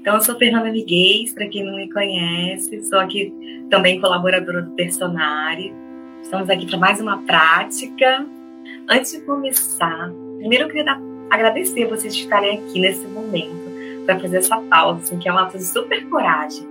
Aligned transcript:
Então, 0.00 0.14
eu 0.14 0.20
sou 0.22 0.34
Fernanda 0.36 0.72
Miguez, 0.72 1.34
para 1.34 1.46
quem 1.46 1.62
não 1.62 1.76
me 1.76 1.92
conhece, 1.92 2.82
sou 2.84 2.98
aqui 2.98 3.34
também 3.68 4.00
colaboradora 4.00 4.62
do 4.62 4.70
Personari. 4.70 5.74
Estamos 6.22 6.48
aqui 6.48 6.64
para 6.64 6.78
mais 6.78 6.98
uma 7.02 7.18
prática. 7.18 8.26
Antes 8.88 9.12
de 9.12 9.20
começar, 9.20 10.10
primeiro 10.38 10.64
eu 10.64 10.68
queria 10.68 10.84
dar, 10.84 10.98
agradecer 11.28 11.86
vocês 11.86 12.14
estarem 12.14 12.58
aqui 12.58 12.80
nesse 12.80 13.06
momento 13.08 13.70
para 14.06 14.18
fazer 14.18 14.38
essa 14.38 14.56
pausa, 14.62 15.02
assim, 15.02 15.18
que 15.18 15.28
é 15.28 15.32
uma 15.32 15.44
de 15.44 15.62
super 15.62 16.08
coragem. 16.08 16.66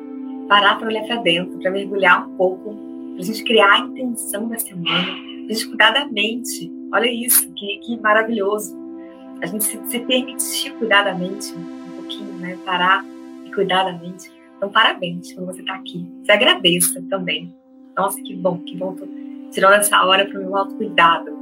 Parar 0.48 0.80
para 0.80 0.88
olhar 0.88 1.06
para 1.06 1.18
dentro, 1.18 1.60
para 1.60 1.70
mergulhar 1.70 2.28
um 2.28 2.36
pouco, 2.36 2.76
para 3.14 3.22
a 3.22 3.26
gente 3.26 3.44
criar 3.44 3.74
a 3.74 3.80
intenção 3.80 4.50
da 4.50 4.58
semana, 4.58 5.06
para 5.06 5.46
a 5.46 5.54
gente 5.54 5.68
cuidar 5.68 5.92
da 5.92 6.08
mente. 6.08 6.72
Olha 6.92 7.06
isso, 7.06 7.48
que, 7.54 7.78
que 7.78 8.00
maravilhoso. 8.00 8.76
A 9.40 9.46
gente 9.46 9.66
se, 9.66 9.80
se 9.86 10.00
permitir 10.00 10.72
cuidar 10.80 11.04
da 11.04 11.14
mente 11.14 11.54
um 11.54 11.96
pouquinho, 11.96 12.34
né? 12.40 12.58
Parar 12.66 13.06
cuidadamente. 13.52 14.32
Então, 14.58 14.70
parabéns 14.70 15.34
por 15.34 15.46
você 15.46 15.62
estar 15.62 15.76
aqui. 15.76 16.06
Se 16.26 16.32
agradeça 16.32 17.02
também. 17.10 17.56
Nossa, 17.96 18.22
que 18.22 18.36
bom, 18.36 18.60
que 18.60 18.76
bom. 18.78 18.96
Tô 18.96 19.08
tirando 19.52 19.74
essa 19.74 20.04
hora 20.04 20.26
para 20.26 20.40
o 20.40 20.44
meu 20.44 20.58
autocuidado. 20.58 21.38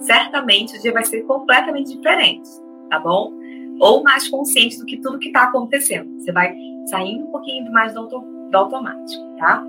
Certamente 0.00 0.76
o 0.76 0.82
dia 0.82 0.92
vai 0.92 1.04
ser 1.04 1.22
completamente 1.22 1.96
diferente, 1.96 2.48
tá 2.90 2.98
bom? 2.98 3.32
Ou 3.80 4.02
mais 4.02 4.28
consciente 4.28 4.78
do 4.78 4.86
que 4.86 4.96
tudo 4.98 5.18
que 5.18 5.28
está 5.28 5.44
acontecendo. 5.44 6.20
Você 6.20 6.32
vai 6.32 6.54
saindo 6.86 7.24
um 7.24 7.30
pouquinho 7.30 7.70
mais 7.72 7.94
do, 7.94 8.00
auto, 8.00 8.20
do 8.50 8.56
automático, 8.56 9.22
tá? 9.38 9.64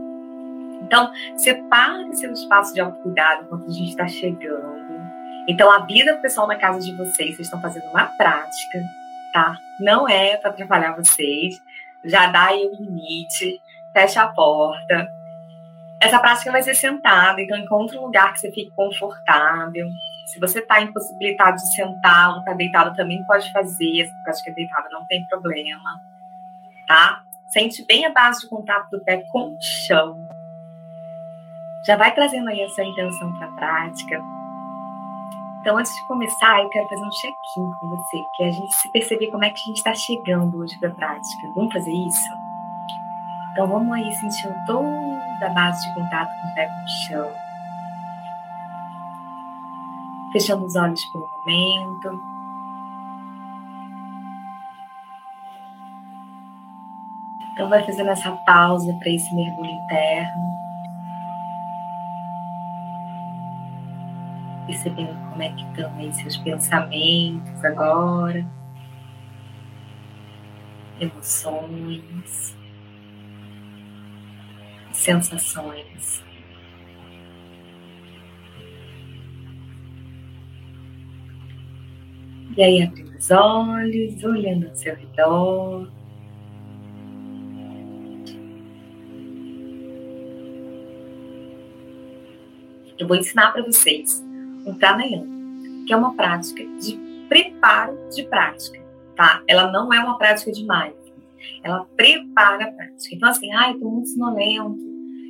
Então, 0.81 1.11
separe 1.35 2.15
seu 2.15 2.31
espaço 2.31 2.73
de 2.73 2.81
autocuidado 2.81 3.43
enquanto 3.43 3.67
a 3.67 3.71
gente 3.71 3.89
está 3.89 4.07
chegando. 4.07 4.79
Então, 5.47 5.71
a 5.71 5.79
vida 5.79 6.15
pessoal 6.17 6.47
na 6.47 6.55
casa 6.55 6.79
de 6.79 6.95
vocês, 6.95 7.35
vocês 7.35 7.39
estão 7.41 7.61
fazendo 7.61 7.85
uma 7.89 8.05
prática, 8.05 8.79
tá? 9.33 9.57
Não 9.79 10.07
é 10.07 10.37
para 10.37 10.51
atrapalhar 10.51 10.95
vocês 10.95 11.61
já 12.05 12.27
dá 12.27 12.47
aí 12.47 12.65
o 12.65 12.75
limite, 12.75 13.61
fecha 13.93 14.23
a 14.23 14.27
porta. 14.27 15.07
Essa 16.01 16.19
prática 16.19 16.51
vai 16.51 16.63
ser 16.63 16.75
sentada, 16.75 17.41
então 17.41 17.57
encontre 17.57 17.97
um 17.97 18.05
lugar 18.05 18.33
que 18.33 18.39
você 18.39 18.51
fique 18.51 18.71
confortável. 18.71 19.87
Se 20.27 20.39
você 20.39 20.59
está 20.59 20.79
impossibilitado 20.81 21.57
de 21.57 21.73
sentar 21.73 22.33
ou 22.33 22.39
está 22.39 22.53
deitado, 22.53 22.95
também 22.95 23.23
pode 23.25 23.51
fazer. 23.51 24.01
Essa 24.01 24.13
prática 24.23 24.53
deitada 24.53 24.87
não 24.91 25.05
tem 25.07 25.25
problema, 25.27 25.99
tá? 26.87 27.21
Sente 27.49 27.83
bem 27.85 28.05
a 28.05 28.11
base 28.11 28.41
de 28.41 28.47
contato 28.47 28.89
do 28.91 29.03
pé 29.03 29.23
com 29.31 29.55
o 29.55 29.61
chão. 29.61 30.27
Já 31.85 31.97
vai 31.97 32.13
trazendo 32.13 32.49
aí 32.49 32.61
essa 32.61 32.83
intenção 32.83 33.33
para 33.33 33.47
a 33.47 33.51
prática. 33.51 34.38
Então, 35.59 35.77
antes 35.77 35.93
de 35.93 36.07
começar, 36.07 36.63
eu 36.63 36.69
quero 36.69 36.87
fazer 36.87 37.05
um 37.05 37.09
check-in 37.09 37.71
com 37.79 37.89
você, 37.89 38.25
que 38.33 38.43
a 38.43 38.51
gente 38.51 38.73
se 38.73 38.89
perceber 38.89 39.27
como 39.27 39.43
é 39.43 39.49
que 39.49 39.61
a 39.61 39.65
gente 39.65 39.77
está 39.77 39.93
chegando 39.93 40.57
hoje 40.57 40.77
para 40.79 40.87
a 40.87 40.93
prática. 40.93 41.51
Vamos 41.53 41.73
fazer 41.73 41.91
isso? 41.91 42.29
Então, 43.51 43.67
vamos 43.67 43.91
aí 43.91 44.09
sentindo 44.13 44.55
toda 44.65 45.45
a 45.45 45.49
base 45.49 45.85
de 45.85 45.93
contato 45.95 46.29
com 46.41 46.47
o 46.47 46.55
pé 46.55 46.65
com 46.65 46.83
o 46.83 46.87
chão. 46.87 47.31
Fechando 50.31 50.65
os 50.65 50.75
olhos 50.77 51.03
por 51.05 51.21
um 51.21 51.27
momento. 51.27 52.21
Então, 57.51 57.67
vai 57.67 57.83
fazendo 57.83 58.11
essa 58.11 58.31
pausa 58.45 58.93
para 58.93 59.09
esse 59.09 59.35
mergulho 59.35 59.71
interno. 59.71 60.68
Percebendo 64.69 65.17
como 65.31 65.41
é 65.41 65.49
que 65.49 65.63
estão 65.63 65.97
aí 65.97 66.13
seus 66.13 66.37
pensamentos 66.37 67.65
agora, 67.65 68.45
emoções, 70.99 72.55
sensações. 74.93 76.23
E 82.55 82.63
aí 82.63 82.83
abrindo 82.83 83.17
os 83.17 83.31
olhos, 83.31 84.23
olhando 84.23 84.67
ao 84.67 84.75
seu 84.75 84.95
redor. 84.95 85.91
Eu 92.99 93.07
vou 93.07 93.15
ensinar 93.15 93.51
para 93.53 93.63
vocês 93.63 94.28
um 94.65 94.73
pranayama, 94.73 95.27
que 95.85 95.93
é 95.93 95.95
uma 95.95 96.13
prática 96.13 96.63
de 96.79 96.99
preparo 97.27 97.97
de 98.09 98.23
prática, 98.23 98.79
tá? 99.15 99.43
Ela 99.47 99.71
não 99.71 99.93
é 99.93 99.99
uma 99.99 100.17
prática 100.17 100.51
de 100.51 100.61
mindfulness, 100.61 101.23
ela 101.63 101.85
prepara 101.95 102.65
a 102.65 102.71
prática. 102.71 103.15
Então, 103.15 103.29
assim, 103.29 103.51
ah, 103.53 103.71
eu 103.71 103.79
tô 103.79 103.89
muito 103.89 104.09
sonolento, 104.09 104.79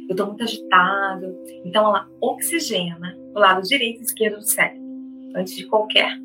eu 0.10 0.16
tô 0.16 0.26
muito 0.26 0.44
agitado. 0.44 1.38
Então, 1.64 1.88
ela 1.88 2.08
oxigena 2.20 3.16
o 3.36 3.40
lado 3.40 3.62
direito 3.62 4.02
e 4.02 4.04
esquerdo 4.04 4.38
do 4.38 4.44
cérebro, 4.44 4.82
antes 5.36 5.56
de 5.56 5.66
qualquer 5.68 6.18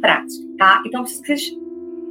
prática, 0.00 0.46
tá? 0.58 0.82
Então, 0.86 1.06
vocês 1.06 1.56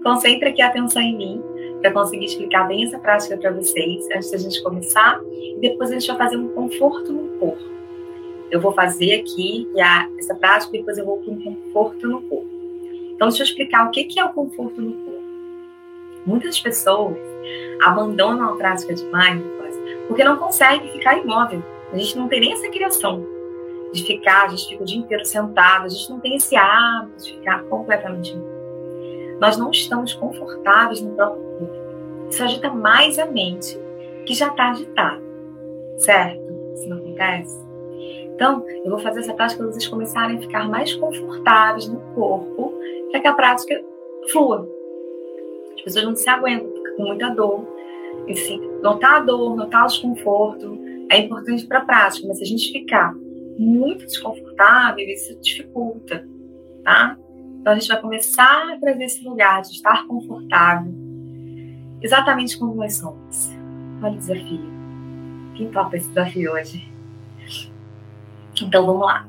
concentrem 0.04 0.52
aqui 0.52 0.62
a 0.62 0.68
atenção 0.68 1.02
em 1.02 1.18
mim, 1.18 1.42
para 1.82 1.92
conseguir 1.92 2.26
explicar 2.26 2.68
bem 2.68 2.86
essa 2.86 2.98
prática 2.98 3.38
para 3.38 3.52
vocês, 3.52 4.08
antes 4.16 4.32
da 4.32 4.38
gente 4.38 4.64
começar, 4.64 5.20
e 5.32 5.60
depois 5.60 5.92
a 5.92 5.94
gente 5.94 6.08
vai 6.08 6.18
fazer 6.18 6.38
um 6.38 6.48
conforto 6.50 7.12
no 7.12 7.38
corpo 7.38 7.75
eu 8.52 8.62
vou 8.62 8.72
fazer 8.74 9.22
aqui 9.22 9.68
a, 9.80 10.08
essa 10.18 10.36
prática 10.36 10.76
e 10.76 10.80
depois 10.80 10.98
eu 10.98 11.06
vou 11.06 11.18
para 11.18 11.32
um 11.32 11.42
conforto 11.42 12.08
no 12.08 12.22
corpo. 12.22 12.50
Então, 13.14 13.28
deixa 13.30 13.44
eu 13.44 13.48
explicar 13.48 13.88
o 13.88 13.92
que, 13.92 14.04
que 14.04 14.20
é 14.20 14.26
o 14.26 14.34
conforto 14.34 14.82
no 14.82 14.94
corpo. 14.94 15.24
Muitas 16.26 16.60
pessoas 16.60 17.18
abandonam 17.82 18.54
a 18.54 18.56
prática 18.58 18.94
de 18.94 19.04
mindfulness 19.06 19.80
porque 20.08 20.24
não 20.24 20.38
conseguem 20.38 20.92
ficar 20.92 21.18
imóvel. 21.18 21.64
A 21.92 21.98
gente 21.98 22.18
não 22.18 22.28
tem 22.28 22.42
nem 22.42 22.54
essa 22.54 22.70
criação 22.70 23.26
de 23.94 24.04
ficar, 24.04 24.46
a 24.46 24.48
gente 24.50 24.68
fica 24.68 24.84
o 24.84 24.86
dia 24.86 25.00
inteiro 25.00 25.26
sentado, 25.26 25.86
a 25.86 25.90
gente 25.90 26.10
não 26.10 26.20
tem 26.20 26.36
esse 26.36 26.56
hábito 26.56 27.24
de 27.24 27.34
ficar 27.34 27.64
completamente 27.64 28.34
imóvel. 28.34 28.56
Nós 29.40 29.58
não 29.58 29.72
estamos 29.72 30.14
confortáveis 30.14 31.02
no 31.02 31.12
próprio 31.16 31.44
corpo. 31.44 31.86
Isso 32.30 32.44
agita 32.44 32.70
mais 32.70 33.20
a 33.20 33.26
mente, 33.26 33.80
que 34.26 34.34
já 34.34 34.48
está 34.48 34.72
agitada, 34.72 35.22
certo? 35.98 36.42
Isso 36.74 36.90
não 36.90 36.98
acontece? 36.98 37.65
Então, 38.36 38.66
eu 38.84 38.92
vou 38.92 39.00
fazer 39.00 39.22
essa 39.22 39.34
prática 39.34 39.64
para 39.64 39.72
vocês 39.72 39.88
começarem 39.88 40.38
a 40.38 40.42
ficar 40.42 40.68
mais 40.68 40.94
confortáveis 40.94 41.88
no 41.88 42.00
corpo, 42.14 42.74
para 43.10 43.22
que 43.22 43.28
a 43.28 43.34
prática 43.34 43.82
flua. 44.32 44.70
As 45.76 45.82
pessoas 45.82 46.06
não 46.06 46.16
se 46.16 46.30
aguentam, 46.30 46.70
com 46.98 47.04
muita 47.04 47.30
dor. 47.30 47.66
Enfim, 48.28 48.62
notar 48.82 49.16
a 49.16 49.20
dor, 49.20 49.56
notar 49.56 49.84
o 49.84 49.88
desconforto 49.88 50.78
é 51.10 51.20
importante 51.20 51.66
para 51.66 51.80
a 51.80 51.86
prática, 51.86 52.28
mas 52.28 52.38
se 52.38 52.44
a 52.44 52.48
gente 52.48 52.72
ficar 52.72 53.14
muito 53.58 54.06
desconfortável, 54.06 55.06
isso 55.08 55.40
dificulta, 55.40 56.28
tá? 56.84 57.18
Então 57.62 57.74
a 57.74 57.76
gente 57.76 57.88
vai 57.88 58.02
começar 58.02 58.74
a 58.74 58.78
trazer 58.78 59.04
esse 59.04 59.24
lugar 59.24 59.62
de 59.62 59.70
estar 59.70 60.06
confortável, 60.08 60.94
exatamente 62.02 62.58
como 62.58 62.76
nós 62.76 62.98
somos. 62.98 63.50
Olha 64.04 64.14
o 64.14 64.18
desafio. 64.18 64.76
Quem 65.56 65.70
topa 65.72 65.96
esse 65.96 66.08
desafio 66.10 66.52
hoje? 66.54 66.95
Então 68.64 68.86
vamos 68.86 69.06
lá. 69.06 69.28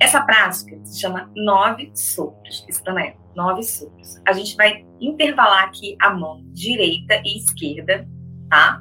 Essa 0.00 0.20
prática 0.22 0.78
se 0.84 1.00
chama 1.00 1.30
nove 1.36 1.90
sopros. 1.94 2.64
Isso 2.68 2.82
também 2.82 3.08
é 3.08 3.16
nove 3.34 3.62
sopros. 3.62 4.20
A 4.26 4.32
gente 4.32 4.56
vai 4.56 4.84
intervalar 5.00 5.64
aqui 5.64 5.96
a 6.00 6.10
mão 6.10 6.42
direita 6.52 7.20
e 7.24 7.38
esquerda, 7.38 8.08
tá? 8.50 8.80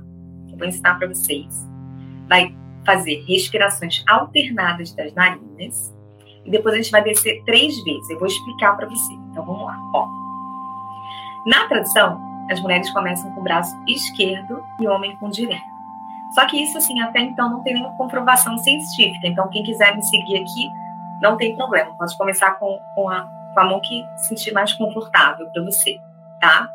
Eu 0.50 0.58
vou 0.58 0.68
ensinar 0.68 0.96
para 0.96 1.08
vocês. 1.08 1.54
Vai 2.28 2.56
fazer 2.86 3.24
respirações 3.28 4.04
alternadas 4.08 4.94
das 4.94 5.14
narinas 5.14 5.94
e 6.46 6.52
depois 6.52 6.76
a 6.76 6.78
gente 6.78 6.92
vai 6.92 7.04
descer 7.04 7.44
três 7.46 7.82
vezes. 7.84 8.10
Eu 8.10 8.20
vou 8.20 8.28
explicar 8.28 8.76
para 8.76 8.88
você. 8.88 9.14
Então 9.14 9.46
vamos 9.46 9.66
lá. 9.66 9.80
Ó. 9.94 10.08
Na 11.46 11.68
tradição, 11.68 12.22
as 12.50 12.60
mulheres 12.62 12.90
começam 12.92 13.32
com 13.34 13.42
o 13.42 13.44
braço 13.44 13.76
esquerdo 13.88 14.62
e 14.80 14.88
o 14.88 14.92
homem 14.92 15.16
com 15.18 15.28
o 15.28 15.32
direito. 15.32 15.73
Só 16.34 16.48
que 16.48 16.62
isso, 16.62 16.78
assim, 16.78 17.00
até 17.02 17.20
então 17.22 17.50
não 17.50 17.64
tem 17.64 17.76
nenhuma 17.76 17.96
comprovação 17.96 18.58
científica. 18.58 19.28
Então, 19.28 19.48
quem 19.50 19.64
quiser 19.64 19.96
me 19.96 20.04
seguir 20.04 20.38
aqui, 20.38 20.70
não 21.22 21.38
tem 21.38 21.56
problema. 21.56 21.96
Pode 21.98 22.18
começar 22.18 22.54
com, 22.54 22.80
com, 22.96 23.10
a, 23.10 23.22
com 23.54 23.60
a 23.60 23.66
mão 23.66 23.80
que 23.80 24.04
sentir 24.18 24.52
mais 24.52 24.74
confortável 24.74 25.48
para 25.52 25.64
você, 25.64 26.00
tá? 26.42 26.68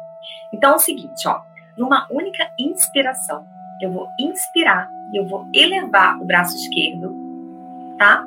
Então, 0.52 0.72
é 0.72 0.76
o 0.76 0.78
seguinte, 0.78 1.26
ó. 1.26 1.40
numa 1.76 2.06
única 2.10 2.48
inspiração. 2.58 3.44
Eu 3.80 3.92
vou 3.92 4.08
inspirar 4.18 4.88
e 5.12 5.16
eu 5.16 5.26
vou 5.26 5.46
elevar 5.52 6.20
o 6.20 6.24
braço 6.24 6.56
esquerdo, 6.56 7.14
tá? 7.98 8.24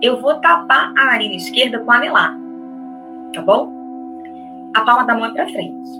Eu 0.00 0.20
vou 0.20 0.40
tapar 0.40 0.88
a 0.98 1.04
narina 1.04 1.34
esquerda 1.34 1.78
com 1.78 1.92
anelar, 1.92 2.34
tá 3.34 3.42
bom? 3.42 3.70
A 4.74 4.80
palma 4.82 5.04
da 5.04 5.14
mão 5.14 5.26
é 5.26 5.32
pra 5.32 5.48
frente. 5.48 5.90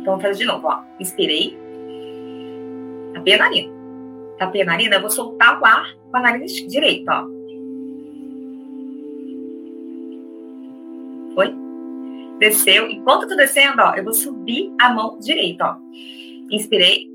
Então, 0.00 0.04
vamos 0.04 0.22
fazer 0.22 0.38
de 0.38 0.44
novo, 0.44 0.68
ó. 0.68 0.80
Inspirei. 1.00 1.58
Tapei 3.14 3.34
a 3.34 3.38
narina. 3.38 3.75
Tapei 4.38 4.62
a 4.62 4.66
narina, 4.66 4.96
eu 4.96 5.00
vou 5.00 5.10
soltar 5.10 5.60
o 5.60 5.64
ar 5.64 5.96
com 6.10 6.16
a 6.16 6.20
narina 6.20 6.46
direita, 6.46 7.12
ó. 7.12 7.36
Foi? 11.34 11.54
Desceu. 12.38 12.90
Enquanto 12.90 13.22
eu 13.22 13.28
tô 13.30 13.36
descendo, 13.36 13.80
ó, 13.80 13.94
eu 13.94 14.04
vou 14.04 14.12
subir 14.12 14.72
a 14.80 14.92
mão 14.92 15.18
direita, 15.18 15.64
ó. 15.64 15.76
Inspirei. 16.50 17.10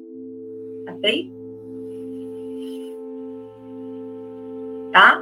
Tapei. 0.86 1.32
Tá? 4.92 5.22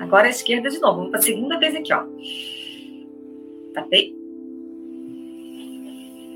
Agora 0.00 0.26
a 0.26 0.30
esquerda 0.30 0.70
de 0.70 0.80
novo. 0.80 0.96
Vamos 0.96 1.10
pra 1.10 1.20
segunda 1.20 1.58
vez 1.58 1.74
aqui, 1.74 1.92
ó. 1.92 2.04
Tapei. 3.74 4.16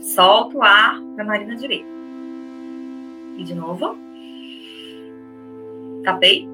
Solta 0.01 0.57
o 0.57 0.63
ar 0.63 1.01
na 1.01 1.25
narina 1.25 1.57
direita. 1.57 1.89
E 3.39 3.45
de 3.45 3.55
novo. 3.55 3.97
Tapei. 6.05 6.49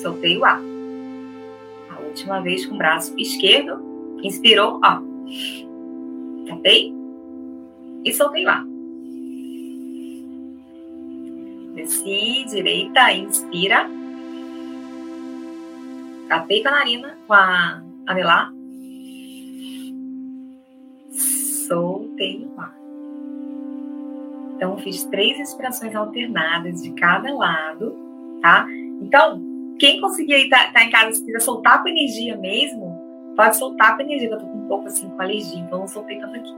Soltei 0.00 0.38
o 0.38 0.44
ar. 0.44 0.60
A 1.90 2.00
última 2.00 2.40
vez 2.40 2.66
com 2.66 2.74
o 2.74 2.78
braço 2.78 3.14
esquerdo. 3.18 3.80
Inspirou, 4.22 4.80
ó. 4.82 5.00
Tapei. 6.48 6.92
E 8.04 8.12
soltei 8.12 8.44
o 8.44 8.48
ar. 8.48 8.64
Desci, 11.74 12.44
direita, 12.50 13.12
inspira. 13.12 13.88
Tapei 16.28 16.62
com 16.62 16.68
a 16.68 16.72
narina, 16.72 17.18
com 17.26 17.34
a 17.34 17.82
anelar 18.06 18.52
soltei 21.72 22.46
o 22.54 22.60
ar. 22.60 22.81
Então, 24.62 24.78
fiz 24.78 25.02
três 25.06 25.36
respirações 25.36 25.92
alternadas 25.92 26.84
de 26.84 26.92
cada 26.92 27.34
lado, 27.34 27.98
tá? 28.40 28.64
Então, 29.00 29.42
quem 29.76 30.00
conseguir 30.00 30.34
aí 30.34 30.48
tá, 30.48 30.70
tá 30.72 30.84
em 30.84 30.90
casa, 30.90 31.14
se 31.14 31.24
quiser 31.24 31.40
soltar 31.40 31.82
com 31.82 31.88
energia 31.88 32.36
mesmo, 32.36 32.96
pode 33.36 33.56
soltar 33.56 33.96
com 33.96 34.02
energia, 34.02 34.30
eu 34.30 34.38
tô 34.38 34.46
com 34.46 34.58
um 34.58 34.68
pouco 34.68 34.86
assim 34.86 35.10
com 35.10 35.20
alergia, 35.20 35.58
então 35.58 35.80
não 35.80 35.88
soltei 35.88 36.16
tanto 36.20 36.36
aqui, 36.36 36.54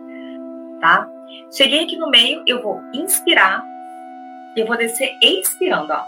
tá? 0.83 1.09
Cheguei 1.51 1.85
aqui 1.85 1.97
no 1.97 2.11
meio, 2.11 2.43
eu 2.47 2.63
vou 2.63 2.79
inspirar, 2.93 3.65
eu 4.55 4.67
vou 4.67 4.77
descer 4.77 5.17
expirando, 5.23 5.91
ó. 5.91 6.05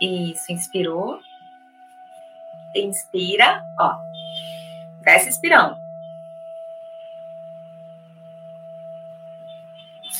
Isso, 0.00 0.52
inspirou. 0.52 1.18
Inspira, 2.76 3.64
ó. 3.80 3.96
Desce 5.02 5.30
expirando. 5.30 5.83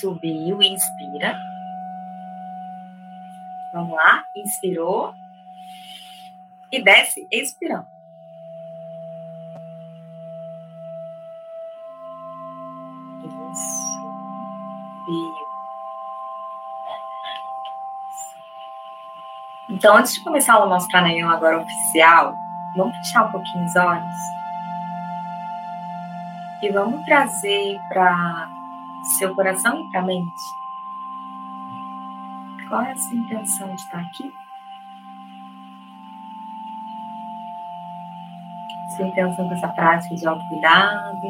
Subiu, 0.00 0.61
inspira. 0.61 1.38
Vamos 3.73 3.96
lá, 3.96 4.25
inspirou. 4.35 5.14
E 6.73 6.82
desce, 6.82 7.26
expirando. 7.31 7.87
Isso. 13.25 13.94
Então, 19.69 19.96
antes 19.96 20.14
de 20.14 20.25
começar 20.25 20.58
o 20.58 20.69
nosso 20.69 20.88
pranayama 20.88 21.35
agora 21.35 21.61
oficial, 21.61 22.35
vamos 22.76 22.96
fechar 22.99 23.26
um 23.26 23.32
pouquinho 23.32 23.64
os 23.64 23.76
olhos 23.76 24.35
e 26.62 26.70
vamos 26.70 27.05
trazer 27.05 27.79
para 27.88 28.49
seu 29.05 29.35
coração 29.35 29.81
e 29.81 29.91
para 29.91 30.01
a 30.01 30.05
mente. 30.05 30.43
Qual 32.69 32.83
é 32.83 32.93
a 32.93 32.97
sua 32.97 33.17
intenção 33.17 33.69
de 33.69 33.81
estar 33.81 34.01
aqui? 34.01 34.33
Sua 38.97 39.06
intenção 39.06 39.49
com 39.49 39.55
essa 39.55 39.69
prática 39.69 40.15
de 40.15 40.27
autocuidado, 40.27 41.27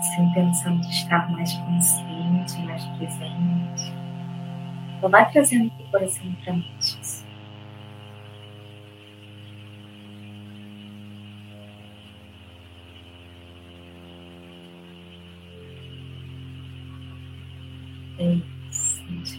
sua 0.00 0.24
intenção 0.24 0.78
de 0.78 0.90
estar 0.90 1.30
mais 1.30 1.52
consciente, 1.58 2.62
mais 2.62 2.84
presente. 2.96 3.92
Então, 4.96 5.10
vai 5.10 5.30
trazendo 5.30 5.72
o 5.78 5.90
coração 5.90 6.32
para 6.44 6.52
a 6.52 6.56
mente. 6.56 7.21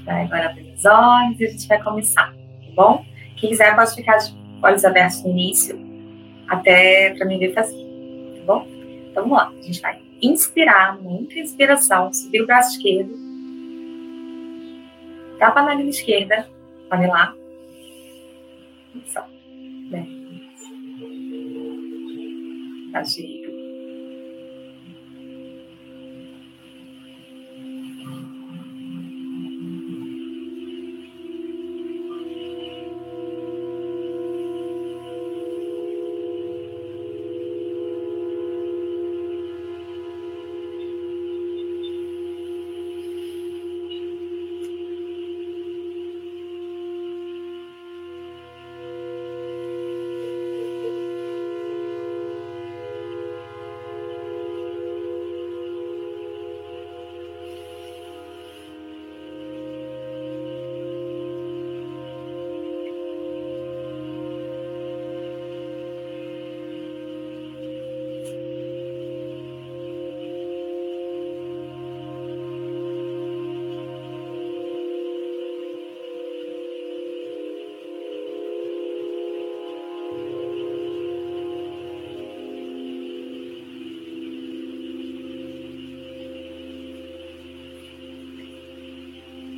Vai 0.05 0.23
agora 0.23 0.49
abrir 0.49 0.73
os 0.73 0.85
olhos 0.85 1.39
e 1.39 1.45
a 1.45 1.49
gente 1.49 1.67
vai 1.67 1.81
começar, 1.81 2.33
tá 2.33 2.71
bom? 2.75 3.05
Quem 3.37 3.49
quiser 3.49 3.75
pode 3.75 3.95
ficar 3.95 4.17
de 4.17 4.35
olhos 4.61 4.85
abertos 4.85 5.23
no 5.23 5.31
início, 5.31 5.79
até 6.47 7.13
para 7.15 7.25
mim 7.25 7.39
ver 7.39 7.53
fazer, 7.53 7.77
tá 8.37 8.43
bom? 8.45 8.67
Então 9.11 9.23
vamos 9.23 9.37
lá, 9.37 9.49
a 9.49 9.61
gente 9.61 9.81
vai 9.81 10.01
inspirar, 10.21 11.01
muita 11.01 11.39
inspiração, 11.39 12.11
subir 12.13 12.41
o 12.41 12.45
braço 12.45 12.77
esquerdo, 12.77 13.13
tapa 15.39 15.61
na 15.61 15.75
linha 15.75 15.89
esquerda, 15.89 16.47
lá. 17.09 17.35
Só. 19.07 19.25
Bem. 19.89 20.51
Agir. 22.93 23.42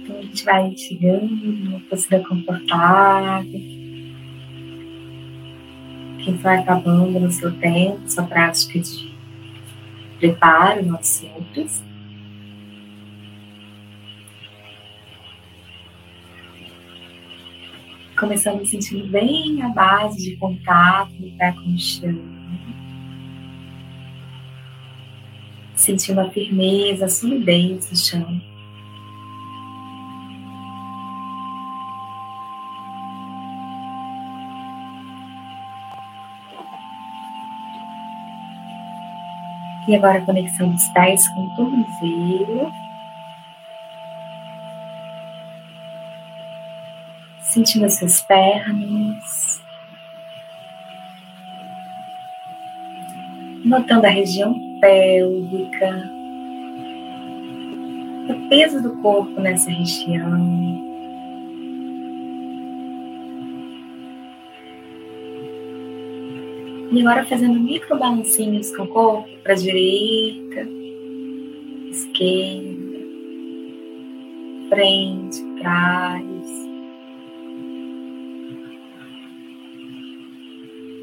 A 0.07 0.21
gente 0.21 0.45
vai 0.45 0.77
chegando 0.77 1.79
postura 1.89 2.23
confortável. 2.23 3.59
Quem 6.23 6.35
vai 6.37 6.59
acabando 6.59 7.19
no 7.19 7.31
seu 7.31 7.51
tempo, 7.59 8.07
sua 8.07 8.23
prática 8.23 8.79
de 8.79 9.15
preparo 10.19 10.85
nossos 10.85 11.07
simples. 11.07 11.83
Começando 18.17 18.63
sentindo 18.63 19.07
bem 19.07 19.61
a 19.63 19.69
base 19.69 20.23
de 20.23 20.37
contato 20.37 21.13
do 21.13 21.31
pé 21.31 21.51
com 21.51 21.73
o 21.73 21.79
chão. 21.79 22.15
Sentindo 25.75 26.21
a 26.21 26.29
firmeza, 26.29 27.05
a 27.05 27.09
solidez 27.09 27.89
do 27.89 27.97
chão. 27.97 28.54
E 39.87 39.95
agora 39.95 40.17
a 40.17 40.25
conexão 40.25 40.71
dos 40.71 40.87
pés 40.89 41.27
com 41.29 41.41
o 41.41 41.55
tornozelo. 41.55 42.71
Sentindo 47.39 47.85
as 47.85 47.97
suas 47.97 48.21
pernas. 48.21 49.63
Notando 53.63 54.07
a 54.07 54.09
região 54.09 54.59
pélvica. 54.79 56.09
O 58.27 58.49
peso 58.49 58.81
do 58.81 59.01
corpo 59.01 59.39
nessa 59.39 59.69
região. 59.69 60.64
E 66.91 67.01
agora 67.01 67.25
fazendo 67.25 67.59
micro 67.59 67.97
balancinhos 67.97 68.75
com 68.75 68.83
o 68.83 68.87
corpo 68.87 69.29
para 69.43 69.55
direita, 69.55 70.67
esquerda, 71.89 72.99
frente, 74.69 75.43
trás. 75.59 76.25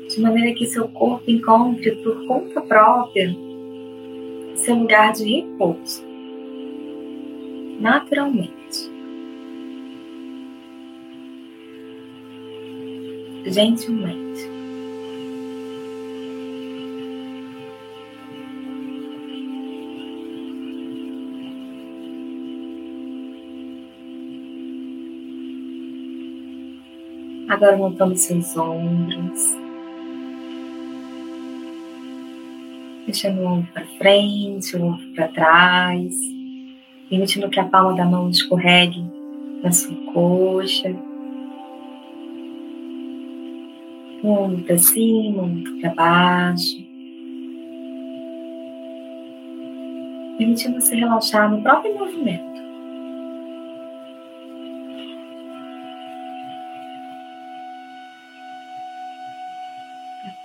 De 0.08 0.20
maneira 0.20 0.54
que 0.54 0.66
seu 0.66 0.88
corpo 0.88 1.30
encontre 1.30 1.90
por 1.96 2.26
conta 2.26 2.60
própria 2.60 3.34
seu 4.56 4.76
lugar 4.76 5.12
de 5.12 5.24
repouso, 5.24 6.04
naturalmente. 7.80 8.90
Gentilmente. 13.44 14.61
Agora 27.52 27.76
montando 27.76 28.16
seus 28.16 28.56
ombros. 28.56 29.54
Deixando 33.04 33.42
o 33.42 33.44
ombro 33.44 33.68
para 33.74 33.84
frente, 33.98 34.74
o 34.74 34.86
ombro 34.86 35.06
para 35.14 35.28
trás. 35.28 36.16
Permitindo 37.10 37.50
que 37.50 37.60
a 37.60 37.64
palma 37.64 37.94
da 37.94 38.06
mão 38.06 38.30
escorregue 38.30 39.04
na 39.62 39.70
sua 39.70 39.94
coxa. 40.14 40.96
O 44.22 44.28
ombro 44.28 44.64
para 44.64 44.78
cima, 44.78 45.42
o 45.42 45.44
ombro 45.44 45.78
para 45.82 45.94
baixo. 45.94 46.82
Permitindo 50.38 50.80
você 50.80 50.96
relaxar 50.96 51.50
no 51.50 51.60
próprio 51.60 51.98
movimento. 51.98 52.61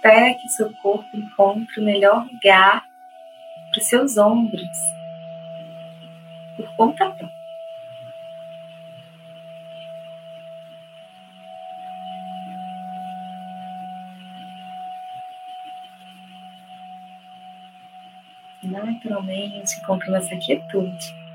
Até 0.07 0.33
que 0.35 0.47
seu 0.47 0.73
corpo 0.75 1.17
encontre 1.17 1.81
o 1.81 1.83
melhor 1.83 2.25
lugar 2.31 2.87
para 3.69 3.79
os 3.79 3.85
seus 3.85 4.17
ombros, 4.17 4.77
por 6.55 6.75
conta 6.77 7.09
própria. 7.09 7.37
Naturalmente, 18.63 19.77
encontre 19.79 20.13
essa 20.15 20.37
quietude. 20.37 21.26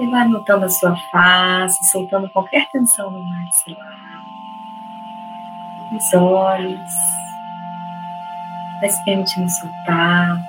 E 0.00 0.06
vai 0.06 0.28
notando 0.28 0.64
a 0.64 0.68
sua 0.68 0.96
face, 1.10 1.84
soltando 1.90 2.30
qualquer 2.30 2.68
tensão 2.70 3.10
no 3.10 3.22
maxilar. 3.24 4.24
Os 5.92 6.14
olhos. 6.14 6.90
Vai 8.80 8.90
se 8.90 9.04
permitindo 9.04 9.50
soltar. 9.50 10.40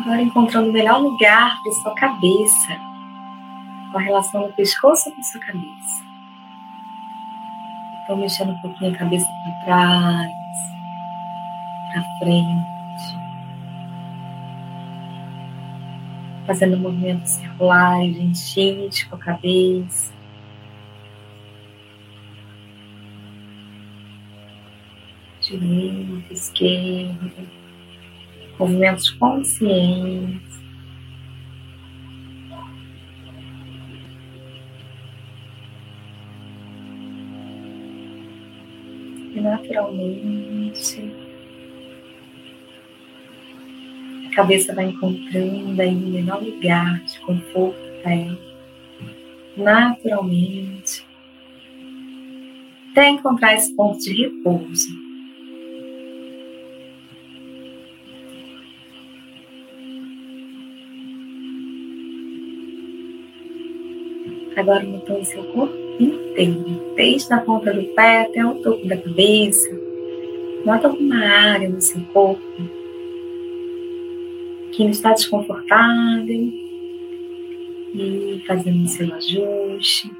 Agora 0.00 0.22
encontrando 0.22 0.70
o 0.70 0.72
melhor 0.72 1.00
lugar 1.00 1.54
para 1.62 1.72
sua 1.72 1.94
cabeça. 1.94 2.76
Com 3.92 3.98
a 3.98 4.00
relação 4.00 4.42
do 4.42 4.52
pescoço 4.54 5.12
com 5.12 5.20
a 5.20 5.24
sua 5.24 5.40
cabeça. 5.40 6.04
Então 8.02 8.16
mexendo 8.16 8.52
um 8.52 8.60
pouquinho 8.60 8.94
a 8.94 8.98
cabeça 8.98 9.26
para 9.26 9.64
trás, 9.64 10.32
para 11.92 12.18
frente. 12.18 12.73
Fazendo 16.46 16.76
movimentos 16.76 17.30
circulares, 17.30 18.52
gentis 18.52 19.04
com 19.04 19.16
a 19.16 19.18
cabeça. 19.18 20.12
Direita, 25.40 26.32
esquerda, 26.32 27.44
movimentos 28.58 29.10
conscientes. 29.10 30.54
Naturalmente 39.34 41.23
cabeça 44.34 44.74
vai 44.74 44.86
encontrando 44.86 45.80
aí 45.80 45.94
um 45.94 46.10
menor 46.10 46.42
lugar 46.42 47.00
de 47.04 47.20
conforto 47.20 47.78
para 48.02 48.14
ela, 48.14 48.38
naturalmente, 49.56 51.06
até 52.90 53.08
encontrar 53.08 53.54
esse 53.54 53.74
ponto 53.74 53.98
de 53.98 54.12
repouso. 54.12 55.04
Agora 64.56 64.84
mudando 64.84 65.24
seu 65.24 65.42
corpo 65.52 65.74
inteiro, 65.98 66.94
desde 66.96 67.32
a 67.32 67.38
ponta 67.38 67.72
do 67.72 67.82
pé 67.94 68.22
até 68.22 68.44
o 68.44 68.54
topo 68.62 68.86
da 68.86 68.96
cabeça. 68.96 69.68
Nota 70.64 70.88
alguma 70.88 71.16
área 71.16 71.68
no 71.68 71.80
seu 71.80 72.00
corpo 72.12 72.40
que 74.74 74.82
não 74.82 74.90
está 74.90 75.12
desconfortável 75.12 76.52
e 77.94 78.42
fazendo 78.46 78.84
o 78.84 78.88
seu 78.88 79.14
ajuste 79.14 80.10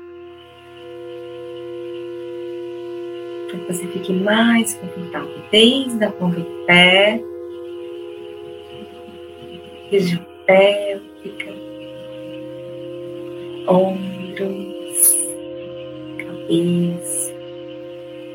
para 3.49 3.59
que 3.59 3.73
você 3.73 3.87
fique 3.89 4.13
mais 4.13 4.75
confortável 4.75 5.43
desde 5.51 6.05
a 6.05 6.11
ponta 6.11 6.41
do 6.41 6.67
pé, 6.67 7.21
região 9.91 10.25
pélvica, 10.47 11.53
ombros, 13.67 15.19
cabeça, 16.19 17.35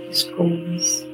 pescoço. 0.08 1.09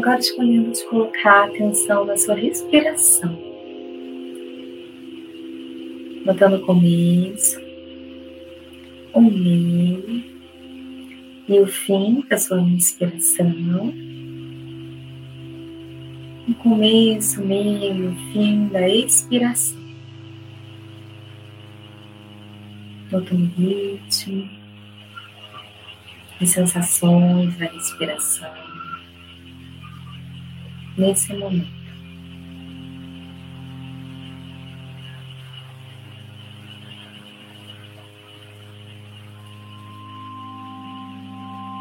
Agora 0.00 0.18
escolhendo 0.18 0.72
de 0.72 0.82
colocar 0.86 1.44
atenção 1.44 2.06
na 2.06 2.16
sua 2.16 2.34
respiração. 2.34 3.38
Notando 6.24 6.56
o 6.56 6.60
começo, 6.62 7.60
o 9.12 9.20
meio 9.20 10.24
e 11.46 11.60
o 11.60 11.66
fim 11.66 12.24
da 12.30 12.38
sua 12.38 12.62
respiração. 12.62 13.92
O 16.48 16.54
começo, 16.54 17.42
o 17.42 17.46
meio 17.46 17.94
e 17.94 18.06
o 18.06 18.32
fim 18.32 18.68
da 18.68 18.88
expiração. 18.88 19.78
Notando 23.12 23.42
o 23.44 23.60
ritmo, 23.60 24.48
as 26.40 26.48
sensações 26.48 27.54
da 27.58 27.66
respiração 27.66 28.69
nesse 30.96 31.34
momento. 31.34 31.80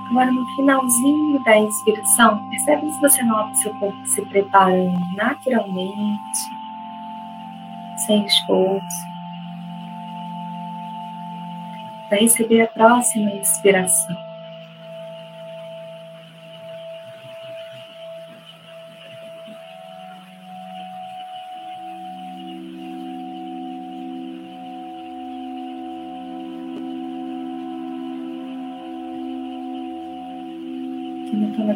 Agora, 0.09 0.31
no 0.31 0.45
finalzinho 0.55 1.43
da 1.43 1.55
inspiração, 1.55 2.49
percebe 2.49 2.91
se 2.91 2.99
você 2.99 3.23
nota 3.23 3.53
seu 3.55 3.71
corpo 3.75 4.05
se 4.07 4.21
preparando 4.23 4.99
naturalmente, 5.15 6.39
sem 8.07 8.25
esforço, 8.25 9.05
para 12.09 12.17
receber 12.19 12.61
a 12.61 12.67
próxima 12.67 13.29
inspiração. 13.31 14.28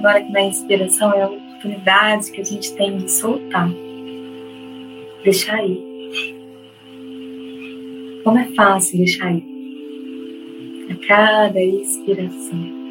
Agora 0.03 0.21
que 0.21 0.33
na 0.33 0.41
inspiração 0.41 1.13
é 1.13 1.21
a 1.21 1.27
oportunidade 1.27 2.29
que 2.29 2.41
a 2.41 2.43
gente 2.43 2.75
tem 2.75 2.97
de 2.97 3.09
soltar, 3.09 3.69
deixar 5.23 5.65
ir. 5.65 5.81
Como 8.21 8.37
é 8.37 8.43
fácil 8.53 8.97
deixar 8.97 9.33
ir. 9.33 9.45
A 10.89 11.07
cada 11.07 11.61
expiração. 11.61 12.83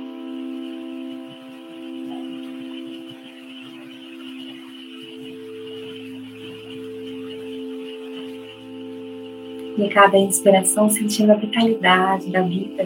E 9.76 9.88
cada 9.90 10.16
inspiração 10.16 10.88
sentindo 10.88 11.32
a 11.32 11.34
vitalidade 11.34 12.30
da 12.30 12.40
vida. 12.40 12.84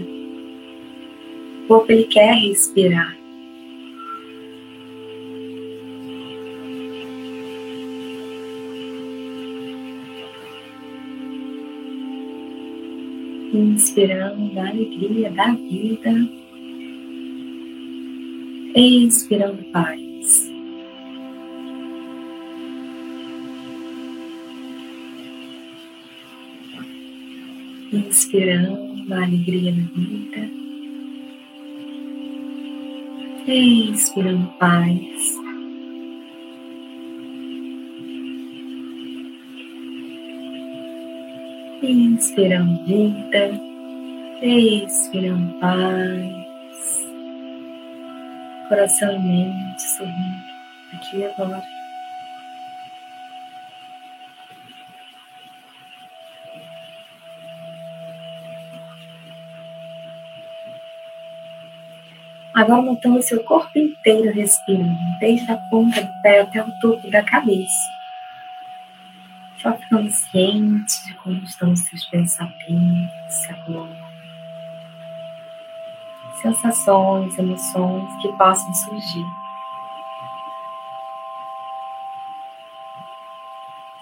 O 1.62 1.68
corpo 1.68 1.92
ele 1.92 2.04
quer 2.04 2.35
respirar. 2.35 3.25
Inspirando 13.76 14.59
a 14.59 14.68
alegria 14.71 15.30
da 15.33 15.52
vida, 15.52 16.11
expirando 18.75 19.62
paz. 19.64 20.50
Inspirando 27.92 29.12
a 29.12 29.23
alegria 29.23 29.73
da 29.73 29.83
vida, 29.95 30.50
expirando 33.47 34.47
paz. 34.59 35.45
Inspirando 41.90 42.85
vida, 42.85 43.50
expirando 44.43 45.59
paz, 45.59 47.07
coração 48.69 49.14
e 49.14 49.19
mente 49.19 49.83
sorrindo 49.83 50.57
aqui 50.95 51.19
e 51.19 51.25
agora. 51.25 51.62
Agora 62.55 62.81
montando 62.81 63.21
seu 63.23 63.45
corpo 63.45 63.78
inteiro 63.78 64.33
respirando, 64.33 64.97
desde 65.21 65.52
a 65.52 65.57
ponta 65.71 66.00
do 66.00 66.23
pé 66.23 66.40
até 66.40 66.62
o 66.62 66.81
topo 66.81 67.11
da 67.11 67.23
cabeça. 67.23 67.95
Só 69.66 69.76
ficando 69.78 70.08
ciente 70.12 71.04
de 71.06 71.14
como 71.14 71.42
estão 71.42 71.73
os 71.73 71.80
seus 71.80 72.04
pensamentos 72.04 73.50
agora. 73.50 73.96
Sensações, 76.40 77.37
emoções 77.37 78.22
que 78.22 78.29
possam 78.35 78.72
surgir. 78.72 79.24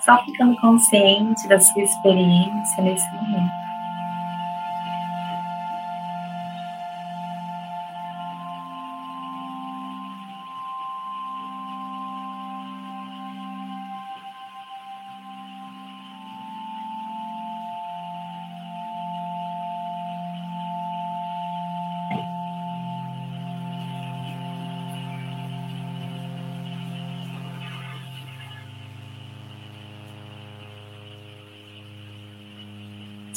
Só 0.01 0.23
ficando 0.27 0.55
consciente 0.61 1.49
da 1.49 1.59
sua 1.59 1.83
experiência 1.83 2.83
nesse 2.83 3.11
momento. 3.15 3.64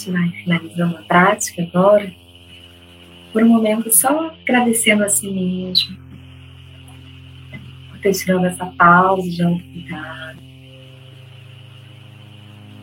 Gente 0.08 0.12
vai 0.12 0.30
finalizando 0.30 0.98
a 0.98 1.02
prática 1.04 1.64
agora, 1.64 2.12
por 3.34 3.44
um 3.44 3.50
momento 3.50 3.94
só 3.94 4.34
agradecendo 4.42 5.04
a 5.04 5.10
si 5.10 5.30
mesmo, 5.30 5.98
por 7.90 8.00
ter 8.00 8.14
tirado 8.14 8.46
essa 8.46 8.66
pausa 8.66 9.30
de 9.30 9.44
autocuidado, 9.44 10.40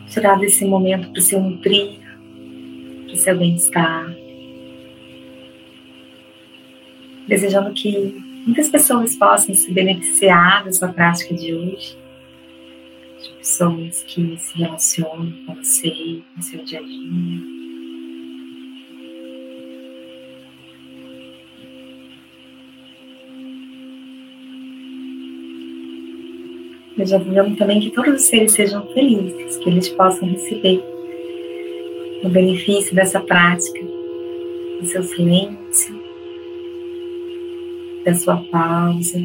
tirado 0.07 0.43
esse 0.43 0.65
momento 0.65 1.09
para 1.09 1.19
o 1.19 1.21
seu 1.21 1.41
nutrir, 1.41 1.99
para 3.05 3.13
o 3.13 3.17
seu 3.17 3.37
bem-estar, 3.37 4.15
desejando 7.27 7.73
que 7.73 8.15
muitas 8.45 8.69
pessoas 8.69 9.15
possam 9.15 9.55
se 9.55 9.71
beneficiar 9.73 10.63
da 10.63 10.71
sua 10.71 10.89
prática 10.89 11.33
de 11.33 11.53
hoje 11.53 12.04
pessoas 13.29 14.03
que 14.03 14.37
se 14.37 14.57
relacionam 14.57 15.31
com 15.45 15.55
você, 15.55 16.21
no 16.35 16.43
seu 16.43 16.63
dia 16.63 16.79
a 16.79 16.83
dia. 16.83 17.55
Desejando 26.97 27.55
também 27.57 27.81
que 27.81 27.91
todos 27.91 28.13
os 28.13 28.21
seres 28.21 28.53
sejam 28.53 28.87
felizes, 28.93 29.57
que 29.57 29.69
eles 29.69 29.89
possam 29.89 30.29
receber 30.29 30.81
o 32.23 32.29
benefício 32.29 32.95
dessa 32.95 33.19
prática, 33.19 33.79
do 34.79 34.85
seu 34.85 35.03
silêncio, 35.03 36.01
da 38.05 38.13
sua 38.13 38.37
pausa. 38.37 39.21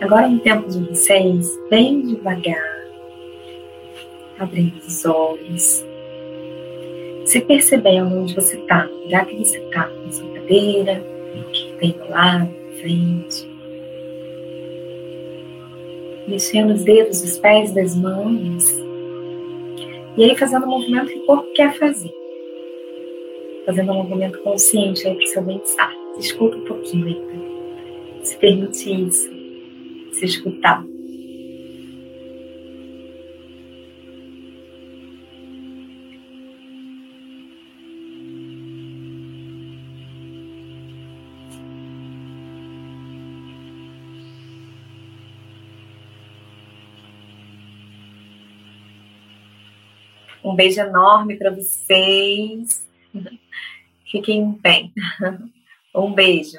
Agora 0.00 0.28
no 0.28 0.38
tempo 0.38 0.68
de 0.68 0.78
vocês, 0.78 1.58
bem 1.68 2.02
devagar, 2.02 2.86
abrindo 4.38 4.78
os 4.78 5.04
olhos, 5.04 5.84
se 7.24 7.40
percebendo 7.40 8.16
onde 8.16 8.32
você 8.32 8.56
está, 8.58 8.88
já 9.08 9.24
que 9.24 9.36
você 9.36 9.58
está 9.58 9.88
na 9.88 10.12
sua 10.12 10.32
cadeira, 10.34 11.04
o 11.34 11.50
que 11.50 11.72
tem 11.80 11.90
do 11.90 12.10
lado, 12.10 12.48
frente. 12.80 13.48
Mexendo 16.28 16.74
os 16.74 16.84
dedos 16.84 17.20
dos 17.20 17.38
pés 17.38 17.72
das 17.74 17.96
mãos. 17.96 18.72
E 20.16 20.24
aí 20.24 20.36
fazendo 20.36 20.64
o 20.64 20.68
movimento 20.68 21.08
que 21.08 21.18
o 21.18 21.26
corpo 21.26 21.52
quer 21.54 21.76
fazer. 21.76 22.14
Fazendo 23.66 23.90
um 23.90 23.96
movimento 23.96 24.38
consciente 24.42 25.08
aí 25.08 25.16
para 25.16 25.24
o 25.24 25.28
seu 25.28 25.42
bem-estar. 25.42 25.92
Escuta 26.20 26.56
um 26.56 26.64
pouquinho 26.64 27.06
ainda. 27.06 28.22
Se 28.22 28.36
permite 28.36 29.06
isso 29.06 29.37
se 30.18 30.24
escutar. 30.24 30.84
Um 50.42 50.54
beijo 50.54 50.80
enorme 50.80 51.36
para 51.36 51.50
vocês. 51.50 52.88
Fiquem 54.10 54.52
bem. 54.60 54.92
Um 55.94 56.12
beijo. 56.12 56.58